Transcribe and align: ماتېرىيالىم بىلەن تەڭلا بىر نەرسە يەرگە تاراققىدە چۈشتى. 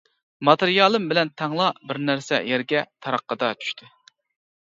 ماتېرىيالىم 0.47 1.03
بىلەن 1.11 1.29
تەڭلا 1.41 1.67
بىر 1.91 1.99
نەرسە 2.05 2.39
يەرگە 2.53 2.81
تاراققىدە 3.07 3.51
چۈشتى. 3.61 3.91